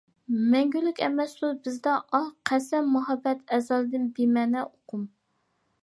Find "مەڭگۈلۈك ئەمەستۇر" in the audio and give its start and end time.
0.53-1.53